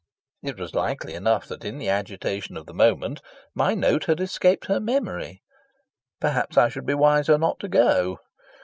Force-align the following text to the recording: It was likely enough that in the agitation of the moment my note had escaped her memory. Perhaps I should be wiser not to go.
It 0.41 0.57
was 0.57 0.73
likely 0.73 1.13
enough 1.13 1.45
that 1.47 1.63
in 1.63 1.77
the 1.77 1.89
agitation 1.89 2.57
of 2.57 2.65
the 2.65 2.73
moment 2.73 3.21
my 3.53 3.75
note 3.75 4.05
had 4.05 4.19
escaped 4.19 4.65
her 4.65 4.79
memory. 4.79 5.43
Perhaps 6.19 6.57
I 6.57 6.69
should 6.69 6.87
be 6.87 6.95
wiser 6.95 7.37
not 7.37 7.59
to 7.59 7.67
go. 7.67 8.17